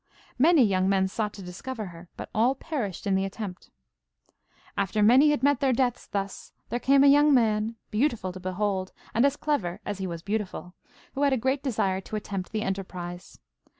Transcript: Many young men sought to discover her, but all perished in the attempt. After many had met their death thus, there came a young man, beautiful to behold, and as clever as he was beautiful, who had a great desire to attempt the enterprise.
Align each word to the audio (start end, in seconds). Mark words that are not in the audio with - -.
Many 0.39 0.63
young 0.63 0.89
men 0.89 1.07
sought 1.07 1.31
to 1.33 1.43
discover 1.43 1.85
her, 1.93 2.07
but 2.17 2.31
all 2.33 2.55
perished 2.55 3.05
in 3.05 3.13
the 3.13 3.23
attempt. 3.23 3.69
After 4.75 5.03
many 5.03 5.29
had 5.29 5.43
met 5.43 5.59
their 5.59 5.73
death 5.73 6.09
thus, 6.11 6.53
there 6.69 6.79
came 6.79 7.03
a 7.03 7.07
young 7.07 7.35
man, 7.35 7.75
beautiful 7.91 8.31
to 8.31 8.39
behold, 8.39 8.93
and 9.13 9.27
as 9.27 9.37
clever 9.37 9.79
as 9.85 9.99
he 9.99 10.07
was 10.07 10.23
beautiful, 10.23 10.73
who 11.13 11.21
had 11.21 11.33
a 11.33 11.37
great 11.37 11.61
desire 11.61 12.01
to 12.01 12.15
attempt 12.15 12.51
the 12.51 12.63
enterprise. 12.63 13.37